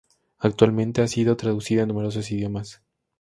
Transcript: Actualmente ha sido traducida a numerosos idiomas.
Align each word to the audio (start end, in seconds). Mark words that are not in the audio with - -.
Actualmente 0.39 1.03
ha 1.03 1.07
sido 1.07 1.37
traducida 1.37 1.83
a 1.83 1.85
numerosos 1.85 2.31
idiomas. 2.31 2.81